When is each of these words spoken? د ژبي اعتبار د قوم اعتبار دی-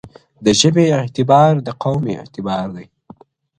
د 0.45 0.47
ژبي 0.59 0.85
اعتبار 0.99 1.53
د 1.65 1.67
قوم 1.83 2.03
اعتبار 2.17 2.65
دی- 2.75 2.85